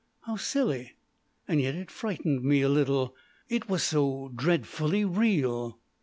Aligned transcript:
How 0.21 0.35
silly, 0.35 0.95
and 1.47 1.61
yet 1.61 1.75
it 1.75 1.91
frightened 1.91 2.43
me 2.43 2.63
a 2.63 2.69
little. 2.69 3.15
It 3.49 3.69
was 3.69 3.83
so 3.83 4.31
dreadfully 4.35 5.05
real. 5.05 5.79